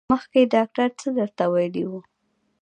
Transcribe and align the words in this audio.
مخکې 0.11 0.39
ډاکټر 0.53 0.89
څه 0.99 1.07
درته 1.17 1.43
ویلي 1.53 1.83
وو؟ 1.89 1.99